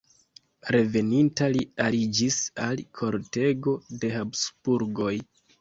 Reveninta 0.75 1.49
li 1.57 1.61
aliĝis 1.85 2.39
al 2.69 2.83
kortego 3.01 3.77
de 4.03 4.13
Habsburgoj. 4.17 5.17